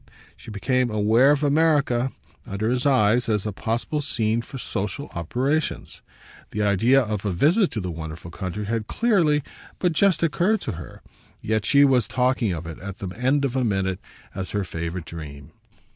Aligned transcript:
She 0.35 0.49
became 0.49 0.89
aware 0.89 1.29
of 1.29 1.43
America, 1.43 2.11
under 2.47 2.71
his 2.71 2.87
eyes, 2.87 3.29
as 3.29 3.45
a 3.45 3.51
possible 3.51 4.01
scene 4.01 4.41
for 4.41 4.57
social 4.57 5.09
operations; 5.13 6.01
the 6.49 6.63
idea 6.63 6.99
of 7.03 7.23
a 7.23 7.29
visit 7.31 7.69
to 7.69 7.79
the 7.79 7.91
wonderful 7.91 8.31
country 8.31 8.65
had 8.65 8.87
clearly 8.87 9.43
but 9.77 9.93
just 9.93 10.23
occurred 10.23 10.59
to 10.61 10.71
her, 10.71 11.03
yet 11.43 11.65
she 11.65 11.85
was 11.85 12.07
talking 12.07 12.51
of 12.51 12.65
it, 12.65 12.79
at 12.79 12.97
the 12.97 13.09
end 13.09 13.45
of 13.45 13.55
a 13.55 13.63
minute, 13.63 13.99
as 14.33 14.49
her 14.49 14.63
favourite 14.63 15.05
dream. 15.05 15.51